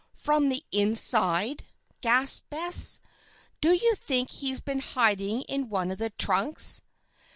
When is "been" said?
4.59-4.79